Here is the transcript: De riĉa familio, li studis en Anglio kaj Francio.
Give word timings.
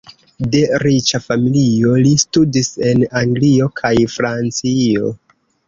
De 0.53 0.61
riĉa 0.83 1.21
familio, 1.25 1.91
li 2.07 2.15
studis 2.25 2.71
en 2.93 3.05
Anglio 3.23 3.71
kaj 3.83 3.95
Francio. 4.17 5.17